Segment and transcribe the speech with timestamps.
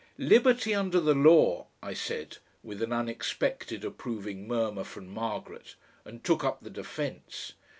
[0.17, 6.43] "Liberty under the law," I said, with an unexpected approving murmur from Margaret, and took
[6.43, 7.53] up the defence.